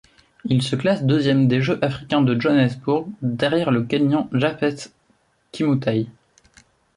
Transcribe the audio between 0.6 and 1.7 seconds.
se classe deuxième des